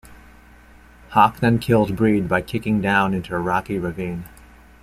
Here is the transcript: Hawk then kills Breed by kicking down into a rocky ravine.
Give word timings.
Hawk 1.09 1.41
then 1.41 1.59
kills 1.59 1.91
Breed 1.91 2.27
by 2.27 2.41
kicking 2.41 2.81
down 2.81 3.13
into 3.13 3.35
a 3.35 3.37
rocky 3.37 3.77
ravine. 3.77 4.23